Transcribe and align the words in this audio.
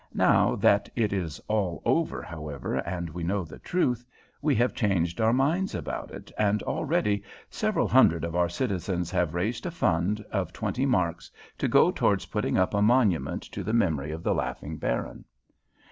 Now 0.15 0.55
that 0.55 0.89
it 0.95 1.13
is 1.13 1.39
all 1.47 1.79
over, 1.85 2.23
however, 2.23 2.77
and 2.77 3.07
we 3.11 3.23
know 3.23 3.43
the 3.43 3.59
truth, 3.59 4.03
we 4.41 4.55
have 4.55 4.73
changed 4.73 5.21
our 5.21 5.31
minds 5.31 5.75
about 5.75 6.09
it, 6.09 6.31
and 6.39 6.63
already 6.63 7.21
several 7.51 7.87
hundred 7.87 8.23
of 8.23 8.35
our 8.35 8.49
citizens 8.49 9.11
have 9.11 9.35
raised 9.35 9.67
a 9.67 9.69
fund 9.69 10.25
of 10.31 10.53
twenty 10.53 10.87
marks 10.87 11.29
to 11.59 11.67
go 11.67 11.91
towards 11.91 12.25
putting 12.25 12.57
up 12.57 12.73
a 12.73 12.81
monument 12.81 13.43
to 13.43 13.63
the 13.63 13.73
memory 13.73 14.09
of 14.11 14.23
the 14.23 14.33
Laughing 14.33 14.77
Baron. 14.77 15.23